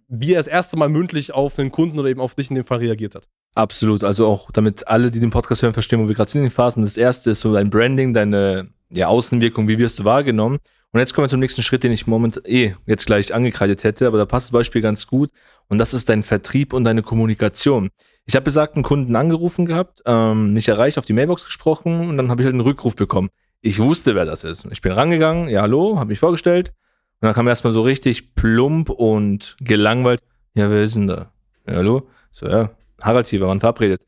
wie 0.09 0.33
er 0.33 0.39
das 0.39 0.47
erste 0.47 0.77
Mal 0.77 0.89
mündlich 0.89 1.33
auf 1.33 1.55
den 1.55 1.71
Kunden 1.71 1.99
oder 1.99 2.09
eben 2.09 2.21
auf 2.21 2.35
dich 2.35 2.51
in 2.51 2.57
dem 2.57 2.65
Fall 2.65 2.79
reagiert 2.79 3.15
hat. 3.15 3.29
Absolut. 3.55 4.03
Also 4.05 4.27
auch 4.27 4.51
damit 4.51 4.89
alle, 4.89 5.11
die 5.11 5.21
den 5.21 5.31
Podcast 5.31 5.63
hören, 5.63 5.75
verstehen, 5.75 6.03
wo 6.03 6.09
wir 6.09 6.15
gerade 6.15 6.31
sind 6.31 6.41
in 6.41 6.47
den 6.47 6.53
Phasen. 6.53 6.83
Das 6.83 6.97
erste 6.97 7.31
ist 7.31 7.41
so 7.41 7.53
dein 7.53 7.71
Branding, 7.71 8.15
deine 8.15 8.71
ja, 8.91 9.09
Außenwirkung, 9.09 9.69
wie 9.69 9.79
wirst 9.79 9.99
du 9.99 10.05
wahrgenommen. 10.05 10.59
Und 10.93 11.01
jetzt 11.01 11.15
kommen 11.15 11.25
wir 11.25 11.31
zum 11.31 11.41
nächsten 11.41 11.63
Schritt, 11.63 11.85
den 11.85 11.93
ich 11.93 12.07
moment 12.07 12.47
eh 12.47 12.75
jetzt 12.87 13.07
gleich 13.07 13.33
angekreidet 13.33 13.83
hätte, 13.83 14.07
aber 14.07 14.19
da 14.19 14.27
passt 14.27 14.49
das 14.49 14.53
Beispiel 14.53 14.83
ganz 14.83 15.07
gut. 15.07 15.31
Und 15.69 15.79
das 15.79 15.95
ist 15.95 16.09
dein 16.09 16.23
Vertrieb 16.23 16.73
und 16.73 16.85
deine 16.85 17.03
Kommunikation. 17.03 17.91
Ich 18.25 18.35
habe 18.35 18.45
besagten 18.45 18.83
Kunden 18.83 19.17
angerufen 19.17 19.67
gehabt, 19.67 20.03
ähm, 20.07 20.53
nicht 20.53 20.69
erreicht, 20.69 20.99
auf 20.99 21.05
die 21.05 21.13
Mailbox 21.13 21.45
gesprochen 21.45 22.09
und 22.09 22.17
dann 22.17 22.31
habe 22.31 22.43
ich 22.43 22.47
halt 22.47 22.55
einen 22.55 22.61
Rückruf 22.61 22.95
bekommen. 22.95 23.31
Ich 23.61 23.79
wusste, 23.79 24.15
wer 24.15 24.25
das 24.25 24.45
ist. 24.45 24.67
Ich 24.71 24.81
bin 24.81 24.93
rangegangen, 24.93 25.49
ja, 25.49 25.63
hallo, 25.63 25.99
habe 25.99 26.09
mich 26.09 26.19
vorgestellt. 26.19 26.73
Und 27.21 27.27
dann 27.27 27.35
kam 27.35 27.49
erstmal 27.49 27.73
so 27.73 27.83
richtig 27.83 28.35
plump 28.35 28.91
und 28.91 29.57
gelangweilt. 29.61 30.21
Ja, 30.55 30.69
wer 30.71 30.83
ist 30.83 30.97
denn 30.97 31.07
da? 31.07 31.33
Ja, 31.67 31.77
hallo? 31.77 32.09
So, 32.33 32.47
ja, 32.47 32.71
Harald 33.01 33.29
hier, 33.29 33.41
wir 33.41 33.47
waren 33.47 33.61
verabredet. 33.61 34.05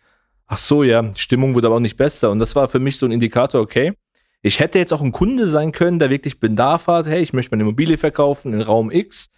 Ach 0.46 0.58
so, 0.58 0.82
ja, 0.82 1.02
die 1.02 1.20
Stimmung 1.20 1.54
wurde 1.54 1.68
aber 1.68 1.76
auch 1.76 1.80
nicht 1.80 1.96
besser. 1.96 2.30
Und 2.30 2.38
das 2.38 2.54
war 2.56 2.68
für 2.68 2.80
mich 2.80 2.98
so 2.98 3.06
ein 3.06 3.12
Indikator, 3.12 3.60
okay, 3.60 3.94
ich 4.42 4.60
hätte 4.60 4.78
jetzt 4.78 4.92
auch 4.92 5.00
ein 5.00 5.12
Kunde 5.12 5.46
sein 5.46 5.72
können, 5.72 5.98
der 5.98 6.10
wirklich 6.10 6.38
Bedarf 6.38 6.86
hat, 6.86 7.06
hey, 7.06 7.22
ich 7.22 7.32
möchte 7.32 7.52
meine 7.52 7.62
Immobilie 7.62 7.96
verkaufen 7.96 8.52
in 8.52 8.60
Raum 8.60 8.90
X 8.90 9.30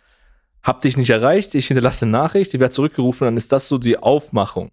hab 0.67 0.81
dich 0.81 0.97
nicht 0.97 1.11
erreicht, 1.11 1.55
ich 1.55 1.69
hinterlasse 1.69 2.05
eine 2.05 2.13
Nachricht, 2.13 2.53
ich 2.53 2.59
werde 2.59 2.75
zurückgerufen, 2.75 3.25
dann 3.25 3.37
ist 3.37 3.53
das 3.53 3.69
so 3.69 3.79
die 3.79 3.99
Aufmachung. 3.99 4.73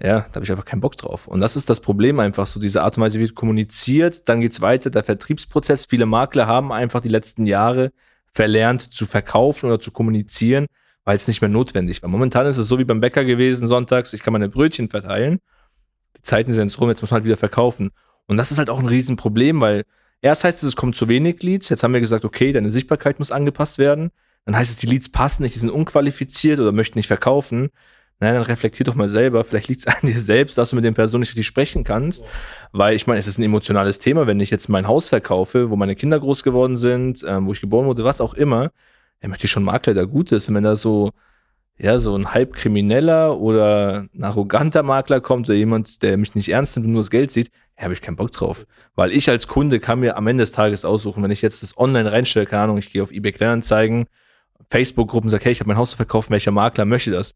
Ja, 0.00 0.20
da 0.20 0.36
habe 0.36 0.44
ich 0.44 0.50
einfach 0.52 0.64
keinen 0.64 0.80
Bock 0.80 0.96
drauf. 0.96 1.26
Und 1.26 1.40
das 1.40 1.56
ist 1.56 1.68
das 1.68 1.80
Problem 1.80 2.20
einfach, 2.20 2.46
so 2.46 2.60
diese 2.60 2.84
Art 2.84 2.96
und 2.96 3.02
Weise 3.02 3.18
wird 3.18 3.34
kommuniziert, 3.34 4.28
dann 4.28 4.40
geht's 4.40 4.60
weiter, 4.60 4.90
der 4.90 5.02
Vertriebsprozess. 5.02 5.86
Viele 5.86 6.06
Makler 6.06 6.46
haben 6.46 6.70
einfach 6.70 7.00
die 7.00 7.08
letzten 7.08 7.46
Jahre 7.46 7.90
verlernt 8.32 8.94
zu 8.94 9.06
verkaufen 9.06 9.66
oder 9.66 9.80
zu 9.80 9.90
kommunizieren, 9.90 10.66
weil 11.04 11.16
es 11.16 11.26
nicht 11.26 11.40
mehr 11.40 11.50
notwendig 11.50 12.00
war. 12.00 12.08
Momentan 12.08 12.46
ist 12.46 12.58
es 12.58 12.68
so 12.68 12.78
wie 12.78 12.84
beim 12.84 13.00
Bäcker 13.00 13.24
gewesen, 13.24 13.66
sonntags, 13.66 14.12
ich 14.12 14.22
kann 14.22 14.32
meine 14.32 14.48
Brötchen 14.48 14.88
verteilen. 14.88 15.40
Die 16.16 16.22
Zeiten 16.22 16.52
sind 16.52 16.68
jetzt 16.68 16.80
rum, 16.80 16.90
jetzt 16.90 17.00
muss 17.00 17.10
man 17.10 17.16
halt 17.16 17.24
wieder 17.24 17.36
verkaufen. 17.36 17.90
Und 18.26 18.36
das 18.36 18.52
ist 18.52 18.58
halt 18.58 18.70
auch 18.70 18.78
ein 18.78 18.86
Riesenproblem, 18.86 19.60
weil 19.60 19.84
erst 20.20 20.44
heißt 20.44 20.62
es, 20.62 20.68
es 20.68 20.76
kommt 20.76 20.94
zu 20.94 21.08
wenig 21.08 21.42
Leads. 21.42 21.70
Jetzt 21.70 21.82
haben 21.82 21.92
wir 21.92 22.00
gesagt, 22.00 22.24
okay, 22.24 22.52
deine 22.52 22.70
Sichtbarkeit 22.70 23.18
muss 23.18 23.32
angepasst 23.32 23.78
werden 23.78 24.12
dann 24.44 24.56
heißt 24.56 24.70
es, 24.70 24.76
die 24.76 24.86
Leads 24.86 25.10
passen 25.10 25.42
nicht, 25.42 25.54
die 25.54 25.58
sind 25.58 25.70
unqualifiziert 25.70 26.60
oder 26.60 26.72
möchten 26.72 26.98
nicht 26.98 27.06
verkaufen. 27.06 27.70
Nein, 28.20 28.34
dann 28.34 28.42
reflektier 28.42 28.84
doch 28.84 28.96
mal 28.96 29.08
selber. 29.08 29.44
Vielleicht 29.44 29.68
liegt 29.68 29.80
es 29.80 29.86
an 29.86 29.94
dir 30.02 30.18
selbst, 30.18 30.58
dass 30.58 30.70
du 30.70 30.76
mit 30.76 30.84
den 30.84 30.94
Personen 30.94 31.20
nicht 31.20 31.30
richtig 31.30 31.46
sprechen 31.46 31.84
kannst. 31.84 32.24
Weil 32.72 32.96
ich 32.96 33.06
meine, 33.06 33.20
es 33.20 33.26
ist 33.28 33.38
ein 33.38 33.44
emotionales 33.44 34.00
Thema, 34.00 34.26
wenn 34.26 34.40
ich 34.40 34.50
jetzt 34.50 34.68
mein 34.68 34.88
Haus 34.88 35.08
verkaufe, 35.08 35.70
wo 35.70 35.76
meine 35.76 35.94
Kinder 35.94 36.18
groß 36.18 36.42
geworden 36.42 36.76
sind, 36.76 37.24
ähm, 37.26 37.46
wo 37.46 37.52
ich 37.52 37.60
geboren 37.60 37.86
wurde, 37.86 38.04
was 38.04 38.20
auch 38.20 38.34
immer, 38.34 38.72
dann 39.20 39.30
möchte 39.30 39.46
ich 39.46 39.50
schon 39.52 39.62
Makler, 39.62 39.94
der 39.94 40.06
gut 40.06 40.32
ist. 40.32 40.48
Und 40.48 40.56
wenn 40.56 40.64
da 40.64 40.74
so, 40.74 41.10
ja, 41.78 41.98
so 42.00 42.16
ein 42.16 42.34
halb 42.34 42.54
krimineller 42.54 43.38
oder 43.38 44.08
ein 44.12 44.24
arroganter 44.24 44.82
Makler 44.82 45.20
kommt 45.20 45.48
oder 45.48 45.56
jemand, 45.56 46.02
der 46.02 46.16
mich 46.16 46.34
nicht 46.34 46.48
ernst 46.48 46.76
nimmt 46.76 46.86
und 46.86 46.92
nur 46.94 47.02
das 47.02 47.10
Geld 47.10 47.30
sieht, 47.30 47.50
ja, 47.76 47.84
habe 47.84 47.94
ich 47.94 48.02
keinen 48.02 48.16
Bock 48.16 48.32
drauf. 48.32 48.66
Weil 48.96 49.12
ich 49.12 49.30
als 49.30 49.46
Kunde 49.46 49.78
kann 49.78 50.00
mir 50.00 50.16
am 50.16 50.26
Ende 50.26 50.42
des 50.42 50.50
Tages 50.50 50.84
aussuchen, 50.84 51.22
wenn 51.22 51.30
ich 51.30 51.42
jetzt 51.42 51.62
das 51.62 51.78
online 51.78 52.10
reinstelle, 52.10 52.46
keine 52.46 52.62
Ahnung, 52.64 52.78
ich 52.78 52.90
gehe 52.90 53.02
auf 53.02 53.12
eBay 53.12 53.32
Kleinanzeigen, 53.32 54.06
Facebook-Gruppen 54.70 55.30
sagt, 55.30 55.44
hey, 55.44 55.52
ich 55.52 55.60
habe 55.60 55.68
mein 55.68 55.76
Haus 55.76 55.90
zu 55.90 55.96
verkaufen, 55.96 56.30
welcher 56.30 56.50
Makler 56.50 56.84
möchte 56.84 57.10
das? 57.10 57.34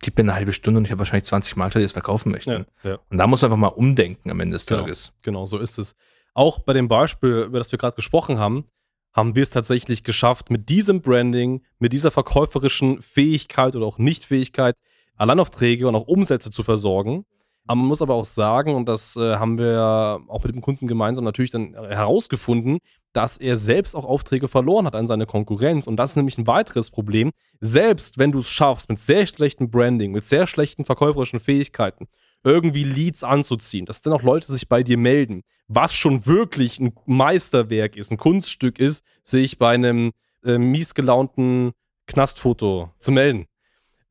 Gib 0.00 0.16
mir 0.16 0.22
eine 0.22 0.34
halbe 0.34 0.52
Stunde 0.52 0.78
und 0.78 0.84
ich 0.84 0.90
habe 0.92 1.00
wahrscheinlich 1.00 1.24
20 1.24 1.56
Makler, 1.56 1.80
die 1.80 1.84
es 1.84 1.92
verkaufen 1.92 2.30
möchten. 2.30 2.66
Ja, 2.84 2.90
ja. 2.90 2.98
Und 3.10 3.18
da 3.18 3.26
muss 3.26 3.42
man 3.42 3.50
einfach 3.50 3.60
mal 3.60 3.68
umdenken 3.68 4.30
am 4.30 4.38
Ende 4.38 4.54
des 4.54 4.66
genau, 4.66 4.82
Tages. 4.82 5.12
Genau, 5.22 5.44
so 5.44 5.58
ist 5.58 5.78
es. 5.78 5.96
Auch 6.34 6.60
bei 6.60 6.72
dem 6.72 6.86
Beispiel, 6.86 7.44
über 7.46 7.58
das 7.58 7.72
wir 7.72 7.78
gerade 7.78 7.96
gesprochen 7.96 8.38
haben, 8.38 8.64
haben 9.12 9.34
wir 9.34 9.42
es 9.42 9.50
tatsächlich 9.50 10.04
geschafft, 10.04 10.50
mit 10.50 10.68
diesem 10.68 11.02
Branding, 11.02 11.62
mit 11.80 11.92
dieser 11.92 12.12
verkäuferischen 12.12 13.02
Fähigkeit 13.02 13.74
oder 13.74 13.86
auch 13.86 13.98
Nichtfähigkeit, 13.98 14.76
Alleinaufträge 15.16 15.88
und 15.88 15.96
auch 15.96 16.06
Umsätze 16.06 16.50
zu 16.50 16.62
versorgen. 16.62 17.24
Aber 17.66 17.76
man 17.76 17.88
muss 17.88 18.00
aber 18.00 18.14
auch 18.14 18.24
sagen, 18.24 18.74
und 18.76 18.88
das 18.88 19.16
äh, 19.16 19.36
haben 19.36 19.58
wir 19.58 20.20
auch 20.28 20.44
mit 20.44 20.54
dem 20.54 20.62
Kunden 20.62 20.86
gemeinsam 20.86 21.24
natürlich 21.24 21.50
dann 21.50 21.74
herausgefunden, 21.74 22.78
dass 23.12 23.38
er 23.38 23.56
selbst 23.56 23.94
auch 23.94 24.04
Aufträge 24.04 24.48
verloren 24.48 24.86
hat 24.86 24.94
an 24.94 25.06
seine 25.06 25.26
Konkurrenz. 25.26 25.86
Und 25.86 25.96
das 25.96 26.10
ist 26.10 26.16
nämlich 26.16 26.38
ein 26.38 26.46
weiteres 26.46 26.90
Problem. 26.90 27.30
Selbst 27.60 28.18
wenn 28.18 28.32
du 28.32 28.38
es 28.38 28.48
schaffst, 28.48 28.88
mit 28.88 28.98
sehr 28.98 29.26
schlechtem 29.26 29.70
Branding, 29.70 30.12
mit 30.12 30.24
sehr 30.24 30.46
schlechten 30.46 30.84
verkäuferischen 30.84 31.40
Fähigkeiten, 31.40 32.08
irgendwie 32.44 32.84
Leads 32.84 33.24
anzuziehen, 33.24 33.86
dass 33.86 34.02
dann 34.02 34.12
auch 34.12 34.22
Leute 34.22 34.52
sich 34.52 34.68
bei 34.68 34.82
dir 34.82 34.98
melden, 34.98 35.42
was 35.66 35.92
schon 35.92 36.26
wirklich 36.26 36.78
ein 36.78 36.94
Meisterwerk 37.06 37.96
ist, 37.96 38.10
ein 38.10 38.16
Kunststück 38.16 38.78
ist, 38.78 39.04
sich 39.22 39.58
bei 39.58 39.74
einem 39.74 40.12
äh, 40.44 40.58
mies 40.58 40.94
Knastfoto 40.94 42.90
zu 42.98 43.12
melden 43.12 43.46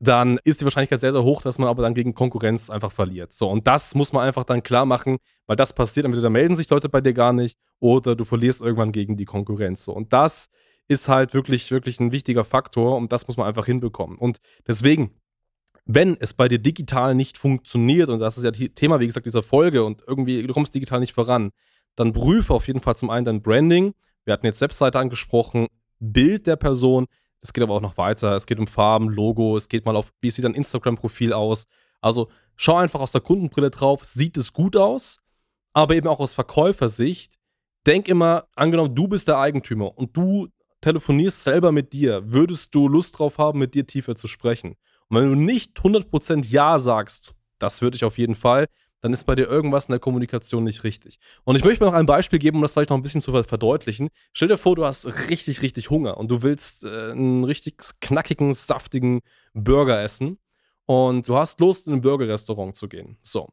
dann 0.00 0.38
ist 0.44 0.60
die 0.60 0.64
Wahrscheinlichkeit 0.64 1.00
sehr, 1.00 1.12
sehr 1.12 1.24
hoch, 1.24 1.42
dass 1.42 1.58
man 1.58 1.68
aber 1.68 1.82
dann 1.82 1.94
gegen 1.94 2.14
Konkurrenz 2.14 2.70
einfach 2.70 2.92
verliert. 2.92 3.32
So, 3.32 3.48
und 3.50 3.66
das 3.66 3.94
muss 3.94 4.12
man 4.12 4.26
einfach 4.26 4.44
dann 4.44 4.62
klar 4.62 4.86
machen, 4.86 5.18
weil 5.46 5.56
das 5.56 5.72
passiert, 5.72 6.06
entweder 6.06 6.30
melden 6.30 6.54
sich 6.54 6.70
Leute 6.70 6.88
bei 6.88 7.00
dir 7.00 7.12
gar 7.12 7.32
nicht 7.32 7.58
oder 7.80 8.14
du 8.14 8.24
verlierst 8.24 8.60
irgendwann 8.60 8.92
gegen 8.92 9.16
die 9.16 9.24
Konkurrenz. 9.24 9.84
So, 9.84 9.92
und 9.92 10.12
das 10.12 10.48
ist 10.86 11.08
halt 11.08 11.34
wirklich, 11.34 11.70
wirklich 11.70 11.98
ein 12.00 12.12
wichtiger 12.12 12.44
Faktor 12.44 12.96
und 12.96 13.12
das 13.12 13.26
muss 13.26 13.36
man 13.36 13.46
einfach 13.46 13.66
hinbekommen. 13.66 14.16
Und 14.18 14.38
deswegen, 14.66 15.10
wenn 15.84 16.16
es 16.20 16.32
bei 16.32 16.48
dir 16.48 16.58
digital 16.58 17.14
nicht 17.14 17.36
funktioniert, 17.36 18.08
und 18.08 18.20
das 18.20 18.38
ist 18.38 18.44
ja 18.44 18.50
Thema, 18.50 19.00
wie 19.00 19.06
gesagt, 19.06 19.26
dieser 19.26 19.42
Folge 19.42 19.84
und 19.84 20.02
irgendwie 20.06 20.46
du 20.46 20.54
kommst 20.54 20.74
digital 20.74 21.00
nicht 21.00 21.12
voran, 21.12 21.50
dann 21.96 22.12
prüfe 22.12 22.54
auf 22.54 22.68
jeden 22.68 22.80
Fall 22.80 22.94
zum 22.94 23.10
einen 23.10 23.24
dein 23.24 23.42
Branding. 23.42 23.94
Wir 24.24 24.32
hatten 24.32 24.46
jetzt 24.46 24.60
Webseite 24.60 24.98
angesprochen, 24.98 25.66
Bild 25.98 26.46
der 26.46 26.56
Person, 26.56 27.06
es 27.40 27.52
geht 27.52 27.62
aber 27.62 27.74
auch 27.74 27.80
noch 27.80 27.96
weiter. 27.96 28.34
Es 28.34 28.46
geht 28.46 28.58
um 28.58 28.66
Farben, 28.66 29.08
Logo, 29.08 29.56
es 29.56 29.68
geht 29.68 29.84
mal 29.84 29.96
auf, 29.96 30.12
wie 30.20 30.30
sieht 30.30 30.44
dein 30.44 30.54
Instagram-Profil 30.54 31.32
aus. 31.32 31.66
Also 32.00 32.28
schau 32.56 32.76
einfach 32.76 33.00
aus 33.00 33.12
der 33.12 33.20
Kundenbrille 33.20 33.70
drauf, 33.70 34.04
sieht 34.04 34.36
es 34.36 34.52
gut 34.52 34.76
aus, 34.76 35.18
aber 35.72 35.94
eben 35.94 36.08
auch 36.08 36.20
aus 36.20 36.34
Verkäufersicht. 36.34 37.34
Denk 37.86 38.08
immer, 38.08 38.46
angenommen, 38.54 38.94
du 38.94 39.08
bist 39.08 39.28
der 39.28 39.38
Eigentümer 39.38 39.96
und 39.96 40.16
du 40.16 40.48
telefonierst 40.80 41.42
selber 41.44 41.72
mit 41.72 41.92
dir, 41.92 42.30
würdest 42.30 42.74
du 42.74 42.88
Lust 42.88 43.18
drauf 43.18 43.38
haben, 43.38 43.58
mit 43.58 43.74
dir 43.74 43.86
tiefer 43.86 44.14
zu 44.14 44.28
sprechen? 44.28 44.76
Und 45.08 45.16
wenn 45.16 45.28
du 45.30 45.34
nicht 45.34 45.78
100% 45.78 46.46
Ja 46.48 46.78
sagst, 46.78 47.34
das 47.58 47.82
würde 47.82 47.96
ich 47.96 48.04
auf 48.04 48.18
jeden 48.18 48.34
Fall, 48.34 48.68
dann 49.00 49.12
ist 49.12 49.24
bei 49.24 49.34
dir 49.34 49.46
irgendwas 49.46 49.86
in 49.86 49.92
der 49.92 50.00
Kommunikation 50.00 50.64
nicht 50.64 50.84
richtig. 50.84 51.18
Und 51.44 51.56
ich 51.56 51.64
möchte 51.64 51.84
mir 51.84 51.90
noch 51.90 51.96
ein 51.96 52.06
Beispiel 52.06 52.38
geben, 52.38 52.56
um 52.56 52.62
das 52.62 52.72
vielleicht 52.72 52.90
noch 52.90 52.96
ein 52.96 53.02
bisschen 53.02 53.20
zu 53.20 53.32
verdeutlichen. 53.42 54.08
Stell 54.32 54.48
dir 54.48 54.58
vor, 54.58 54.76
du 54.76 54.84
hast 54.84 55.06
richtig, 55.30 55.62
richtig 55.62 55.90
Hunger 55.90 56.16
und 56.16 56.30
du 56.30 56.42
willst 56.42 56.84
äh, 56.84 57.12
einen 57.12 57.44
richtig 57.44 57.76
knackigen, 58.00 58.52
saftigen 58.54 59.20
Burger 59.54 60.02
essen 60.02 60.38
und 60.86 61.28
du 61.28 61.36
hast 61.36 61.60
Lust, 61.60 61.86
in 61.86 61.94
ein 61.94 62.00
Burgerrestaurant 62.00 62.76
zu 62.76 62.88
gehen. 62.88 63.18
So. 63.22 63.48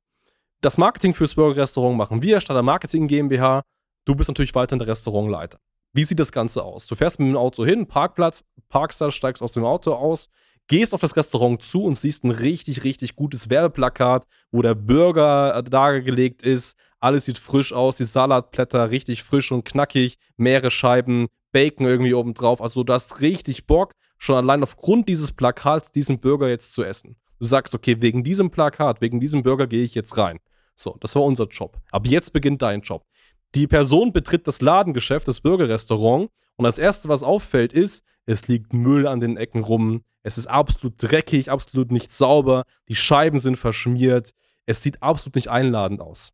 Das 0.62 0.78
Marketing 0.78 1.14
fürs 1.14 1.36
Burgerrestaurant 1.36 1.98
machen 1.98 2.22
wir, 2.22 2.42
statt 2.42 2.56
der 2.56 2.64
Marketing 2.64 3.08
GmbH. 3.08 3.62
Du 4.06 4.16
bist 4.16 4.30
natürlich 4.30 4.56
weiterhin 4.56 4.80
der 4.80 4.88
Restaurantleiter. 4.88 5.60
Wie 5.94 6.06
sieht 6.06 6.20
das 6.20 6.32
Ganze 6.32 6.64
aus? 6.64 6.88
Du 6.88 6.96
fährst 6.96 7.20
mit 7.20 7.30
dem 7.30 7.38
Auto 7.38 7.66
hin, 7.66 7.88
Parkplatz, 7.88 8.44
parkst 8.70 9.00
da, 9.00 9.12
steigst 9.12 9.44
aus 9.44 9.54
dem 9.54 9.64
Auto 9.64 9.94
aus, 9.94 10.30
gehst 10.68 10.94
auf 10.94 11.02
das 11.02 11.16
Restaurant 11.16 11.62
zu 11.62 11.84
und 11.84 11.96
siehst 11.96 12.24
ein 12.24 12.32
richtig, 12.32 12.84
richtig 12.84 13.16
gutes 13.16 13.50
Werbeplakat, 13.50 14.26
wo 14.52 14.62
der 14.62 14.76
Burger 14.76 15.62
dargelegt 15.64 16.44
ist. 16.44 16.78
Alles 17.00 17.26
sieht 17.26 17.38
frisch 17.38 17.74
aus, 17.74 17.98
die 17.98 18.04
Salatblätter 18.04 18.90
richtig 18.90 19.24
frisch 19.24 19.52
und 19.52 19.66
knackig, 19.66 20.18
mehrere 20.38 20.72
Scheiben, 20.72 21.28
Bacon 21.52 21.86
irgendwie 21.86 22.14
oben 22.14 22.34
drauf. 22.34 22.62
Also 22.62 22.84
du 22.84 22.94
hast 22.94 23.22
richtig 23.22 23.68
Bock, 23.68 23.94
schon 24.18 24.36
allein 24.36 24.64
aufgrund 24.64 25.08
dieses 25.08 25.32
Plakats 25.32 25.92
diesen 25.92 26.20
Burger 26.20 26.50
jetzt 26.50 26.74
zu 26.74 26.84
essen. 26.84 27.16
Du 27.40 27.46
sagst, 27.46 27.76
okay, 27.76 28.02
wegen 28.02 28.24
diesem 28.24 28.50
Plakat, 28.50 29.02
wegen 29.02 29.20
diesem 29.20 29.44
Burger 29.44 29.68
gehe 29.68 29.84
ich 29.84 29.94
jetzt 29.94 30.18
rein. 30.18 30.40
So, 30.76 30.98
das 31.00 31.16
war 31.16 31.24
unser 31.24 31.46
Job. 31.46 31.78
Ab 31.92 32.08
jetzt 32.08 32.34
beginnt 32.34 32.62
dein 32.62 32.82
Job. 32.82 33.06
Die 33.54 33.68
Person 33.68 34.12
betritt 34.12 34.48
das 34.48 34.62
Ladengeschäft, 34.62 35.28
das 35.28 35.42
Burgerrestaurant 35.42 36.30
und 36.58 36.64
das 36.64 36.78
Erste, 36.78 37.08
was 37.08 37.24
auffällt, 37.24 37.72
ist, 37.72 38.04
es 38.26 38.48
liegt 38.48 38.74
Müll 38.74 39.08
an 39.08 39.20
den 39.20 39.38
Ecken 39.38 39.64
rum, 39.64 40.04
es 40.26 40.40
ist 40.40 40.48
absolut 40.48 40.96
dreckig, 40.98 41.52
absolut 41.52 41.92
nicht 41.92 42.12
sauber, 42.12 42.64
die 42.90 42.96
Scheiben 42.96 43.38
sind 43.38 43.58
verschmiert, 43.58 44.32
Es 44.66 44.82
sieht 44.82 45.04
absolut 45.04 45.36
nicht 45.36 45.50
einladend 45.50 46.02
aus. 46.02 46.32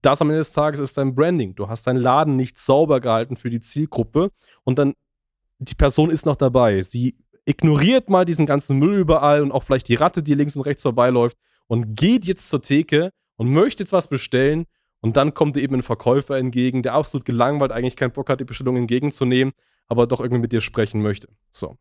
Das 0.00 0.22
am 0.22 0.30
Ende 0.30 0.38
des 0.38 0.54
Tages 0.54 0.80
ist 0.80 0.96
dein 0.96 1.14
Branding. 1.14 1.54
Du 1.54 1.68
hast 1.68 1.86
deinen 1.86 2.00
Laden 2.00 2.36
nicht 2.36 2.58
sauber 2.58 3.00
gehalten 3.00 3.36
für 3.36 3.50
die 3.50 3.60
Zielgruppe 3.60 4.30
und 4.62 4.78
dann 4.78 4.94
die 5.58 5.74
Person 5.74 6.08
ist 6.08 6.24
noch 6.24 6.36
dabei. 6.36 6.80
Sie 6.80 7.18
ignoriert 7.44 8.08
mal 8.08 8.24
diesen 8.24 8.46
ganzen 8.46 8.78
Müll 8.78 8.94
überall 8.94 9.42
und 9.42 9.52
auch 9.52 9.62
vielleicht 9.62 9.88
die 9.88 9.94
Ratte, 9.94 10.22
die 10.22 10.32
links 10.32 10.56
und 10.56 10.62
rechts 10.62 10.82
vorbeiläuft 10.82 11.36
und 11.66 11.94
geht 11.94 12.24
jetzt 12.24 12.48
zur 12.48 12.62
Theke 12.62 13.10
und 13.36 13.50
möchte 13.50 13.82
jetzt 13.82 13.92
was 13.92 14.08
bestellen 14.08 14.64
und 15.00 15.18
dann 15.18 15.34
kommt 15.34 15.56
dir 15.56 15.60
eben 15.60 15.74
ein 15.74 15.82
Verkäufer 15.82 16.38
entgegen, 16.38 16.82
der 16.82 16.94
absolut 16.94 17.26
gelangweilt 17.26 17.72
eigentlich 17.72 17.96
keinen 17.96 18.12
Bock 18.12 18.30
hat, 18.30 18.40
die 18.40 18.44
Bestellung 18.44 18.78
entgegenzunehmen, 18.78 19.52
aber 19.86 20.06
doch 20.06 20.20
irgendwie 20.20 20.40
mit 20.40 20.52
dir 20.52 20.62
sprechen 20.62 21.02
möchte. 21.02 21.28
So. 21.50 21.76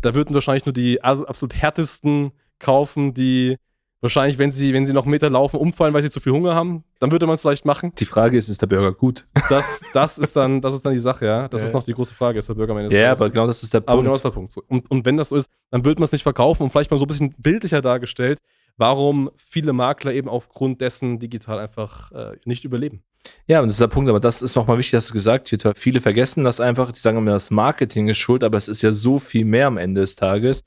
Da 0.00 0.14
würden 0.14 0.34
wahrscheinlich 0.34 0.66
nur 0.66 0.72
die 0.72 1.02
absolut 1.02 1.54
härtesten 1.54 2.32
kaufen, 2.58 3.14
die 3.14 3.56
wahrscheinlich, 4.00 4.38
wenn 4.38 4.50
sie, 4.50 4.72
wenn 4.72 4.86
sie 4.86 4.92
noch 4.92 5.04
einen 5.04 5.10
Meter 5.10 5.30
laufen, 5.30 5.56
umfallen, 5.56 5.92
weil 5.94 6.02
sie 6.02 6.10
zu 6.10 6.20
viel 6.20 6.32
Hunger 6.32 6.54
haben, 6.54 6.84
dann 6.98 7.12
würde 7.12 7.26
man 7.26 7.34
es 7.34 7.42
vielleicht 7.42 7.64
machen. 7.64 7.92
Die 7.98 8.04
Frage 8.04 8.38
ist, 8.38 8.48
ist 8.48 8.62
der 8.62 8.66
Burger 8.66 8.92
gut? 8.92 9.26
Das, 9.48 9.80
das, 9.92 10.18
ist, 10.18 10.36
dann, 10.36 10.60
das 10.60 10.74
ist 10.74 10.84
dann 10.84 10.92
die 10.92 11.00
Sache, 11.00 11.26
ja. 11.26 11.48
Das 11.48 11.60
ja. 11.60 11.66
ist 11.66 11.74
noch 11.74 11.84
die 11.84 11.92
große 11.92 12.14
Frage, 12.14 12.38
ist 12.38 12.48
der 12.48 12.54
Burger 12.54 12.74
meines 12.74 12.92
Ja, 12.92 13.12
aber 13.12 13.28
genau 13.30 13.46
das 13.46 13.62
ist 13.62 13.74
der 13.74 13.80
Punkt. 13.80 13.90
Aber 13.90 14.02
genau 14.02 14.12
das 14.12 14.20
ist 14.20 14.24
der 14.24 14.30
Punkt. 14.30 14.56
Und, 14.68 14.90
und 14.90 15.04
wenn 15.04 15.16
das 15.16 15.30
so 15.30 15.36
ist, 15.36 15.50
dann 15.70 15.84
würde 15.84 16.00
man 16.00 16.04
es 16.04 16.12
nicht 16.12 16.22
verkaufen 16.22 16.62
und 16.62 16.70
vielleicht 16.70 16.90
mal 16.90 16.98
so 16.98 17.04
ein 17.04 17.08
bisschen 17.08 17.34
bildlicher 17.38 17.80
dargestellt, 17.82 18.40
warum 18.80 19.30
viele 19.36 19.74
Makler 19.74 20.12
eben 20.14 20.28
aufgrund 20.28 20.80
dessen 20.80 21.18
digital 21.18 21.58
einfach 21.58 22.10
äh, 22.12 22.36
nicht 22.46 22.64
überleben. 22.64 23.04
Ja, 23.46 23.60
und 23.60 23.66
das 23.66 23.74
ist 23.74 23.80
der 23.80 23.88
Punkt, 23.88 24.08
aber 24.08 24.20
das 24.20 24.40
ist 24.40 24.56
nochmal 24.56 24.78
wichtig, 24.78 24.92
dass 24.92 25.08
du 25.08 25.12
gesagt 25.12 25.52
hast. 25.52 25.78
Viele 25.78 26.00
vergessen 26.00 26.44
das 26.44 26.60
einfach, 26.60 26.90
die 26.90 26.98
sagen 26.98 27.18
immer, 27.18 27.32
das 27.32 27.50
Marketing 27.50 28.08
ist 28.08 28.16
schuld, 28.16 28.42
aber 28.42 28.56
es 28.56 28.68
ist 28.68 28.80
ja 28.80 28.90
so 28.92 29.18
viel 29.18 29.44
mehr 29.44 29.66
am 29.66 29.76
Ende 29.76 30.00
des 30.00 30.16
Tages. 30.16 30.64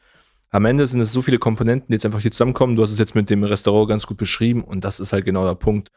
Am 0.52 0.66
Ende 0.66 0.86
sind 0.86 1.00
es 1.00 1.12
so 1.12 1.24
viele 1.24 1.40
Komponenten, 1.40 1.88
die 1.88 1.94
jetzt 1.94 2.06
einfach 2.06 2.20
hier 2.20 2.32
zusammenkommen. 2.32 2.76
Du 2.76 2.84
hast 2.84 2.92
es 2.92 3.00
jetzt 3.00 3.16
mit 3.16 3.32
dem 3.32 3.44
Restaurant 3.44 3.90
ganz 3.90 4.06
gut 4.06 4.18
beschrieben 4.18 4.64
und 4.64 4.86
das 4.86 5.00
ist 5.00 5.12
halt 5.12 5.26
genau 5.26 5.46
der 5.46 5.56
Punkt. 5.56 5.90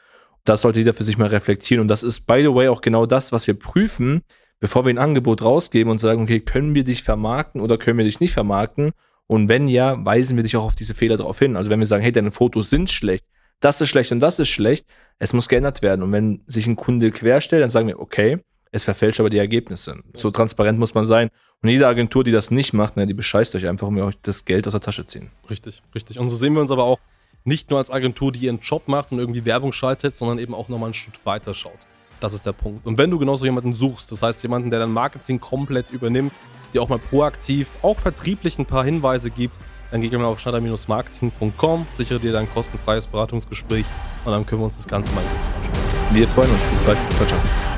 Das 0.45 0.63
sollte 0.63 0.79
jeder 0.79 0.95
für 0.95 1.05
sich 1.05 1.19
mal 1.19 1.29
reflektieren 1.29 1.83
und 1.83 1.89
das 1.89 2.03
ist, 2.03 2.21
by 2.21 2.41
the 2.41 2.55
way, 2.55 2.69
auch 2.69 2.81
genau 2.81 3.05
das, 3.05 3.31
was 3.31 3.47
wir 3.47 3.59
prüfen, 3.59 4.23
bevor 4.59 4.87
wir 4.87 4.95
ein 4.95 4.99
Angebot 4.99 5.43
rausgeben 5.43 5.91
und 5.91 5.99
sagen, 5.99 6.23
okay, 6.23 6.41
können 6.41 6.75
wir 6.75 6.85
dich 6.85 7.03
vermarkten 7.03 7.61
oder 7.61 7.77
können 7.77 7.99
wir 7.99 8.07
dich 8.07 8.21
nicht 8.21 8.33
vermarkten? 8.33 8.93
Und 9.27 9.49
wenn 9.49 9.69
ja, 9.69 10.05
weisen 10.05 10.37
wir 10.37 10.45
dich 10.45 10.57
auch 10.57 10.65
auf 10.65 10.75
diese 10.75 10.95
Fehler 10.95 11.17
darauf 11.17 11.39
hin. 11.39 11.57
Also 11.57 11.71
wenn 11.71 11.81
wir 11.81 11.87
sagen, 11.87 12.03
hey, 12.03 12.13
deine 12.13 12.31
Fotos 12.31 12.71
sind 12.71 12.91
schlecht, 12.91 13.25
das 13.61 13.81
ist 13.81 13.89
schlecht 13.89 14.13
und 14.13 14.21
das 14.21 14.39
ist 14.39 14.49
schlecht, 14.49 14.87
es 15.19 15.33
muss 15.33 15.49
geändert 15.49 15.83
werden. 15.83 16.03
Und 16.03 16.13
wenn 16.13 16.43
sich 16.47 16.67
ein 16.67 16.77
Kunde 16.77 17.11
querstellt, 17.11 17.63
dann 17.63 17.71
sagen 17.71 17.89
wir, 17.89 17.99
okay, 17.99 18.39
es 18.71 18.85
verfälscht 18.85 19.21
aber 19.21 19.31
die 19.31 19.39
Ergebnisse. 19.39 19.97
So 20.15 20.31
transparent 20.31 20.79
muss 20.79 20.95
man 20.95 21.05
sein. 21.05 21.31
Und 21.63 21.71
jede 21.71 21.89
Agentur, 21.89 22.23
die 22.23 22.33
das 22.33 22.51
nicht 22.51 22.75
macht, 22.75 22.97
ne, 22.97 23.07
die 23.07 23.15
bescheißt 23.15 23.55
euch 23.55 23.67
einfach, 23.67 23.87
um 23.87 23.97
euch 23.99 24.17
das 24.23 24.45
Geld 24.45 24.67
aus 24.67 24.73
der 24.73 24.83
Tasche 24.83 25.07
ziehen. 25.07 25.31
Richtig, 25.49 25.83
richtig. 25.95 26.19
Und 26.19 26.29
so 26.29 26.37
sehen 26.37 26.53
wir 26.53 26.61
uns 26.61 26.71
aber 26.71 26.85
auch 26.85 27.01
nicht 27.45 27.71
nur 27.71 27.79
als 27.79 27.91
Agentur, 27.91 28.33
die 28.33 28.41
ihren 28.41 28.61
Job 28.61 28.89
macht 28.89 29.13
und 29.13 29.19
irgendwie 29.19 29.45
Werbung 29.45 29.73
schaltet, 29.73 30.17
sondern 30.17 30.39
eben 30.39 30.55
auch 30.55 30.69
nochmal 30.69 30.89
einen 30.89 30.95
Schritt 30.95 31.25
weiter 31.25 31.55
schaut. 31.55 31.79
Das 32.21 32.33
ist 32.33 32.47
der 32.47 32.53
Punkt. 32.53 32.87
Und 32.87 32.99
wenn 32.99 33.11
du 33.11 33.19
genauso 33.19 33.45
jemanden 33.45 33.75
suchst, 33.75 34.11
das 34.11 34.23
heißt 34.23 34.43
jemanden, 34.43 34.71
der 34.71 34.81
dein 34.81 34.93
Marketing 34.93 35.41
komplett 35.41 35.91
übernimmt, 35.91 36.33
dir 36.73 36.83
auch 36.83 36.89
mal 36.89 36.99
proaktiv, 36.99 37.69
auch 37.83 37.99
vertrieblich 37.99 38.59
ein 38.59 38.67
paar 38.67 38.85
Hinweise 38.85 39.31
gibt, 39.31 39.57
dann 39.91 40.01
geh 40.01 40.17
mal 40.17 40.25
auf 40.25 40.41
schneider-marketing.com, 40.41 41.87
sichere 41.91 42.19
dir 42.19 42.33
dein 42.33 42.51
kostenfreies 42.53 43.07
Beratungsgespräch 43.07 43.85
und 44.25 44.33
dann 44.33 44.45
können 44.45 44.63
wir 44.63 44.67
uns 44.67 44.77
das 44.77 44.89
Ganze 44.89 45.13
mal 45.13 45.23
jetzt 45.23 45.47
anschauen. 45.47 45.87
Wir 46.13 46.27
freuen 46.27 46.51
uns. 46.51 46.67
Bis 46.67 46.81
bald. 46.81 46.99
Ciao, 47.17 47.27
ciao. 47.27 47.76